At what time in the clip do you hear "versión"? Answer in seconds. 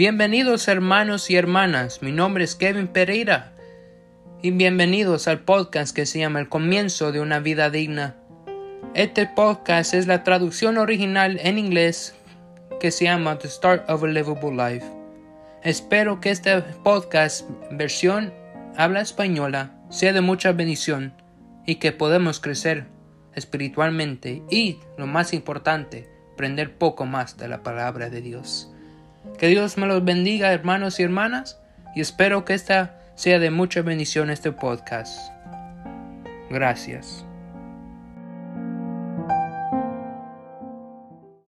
17.70-18.32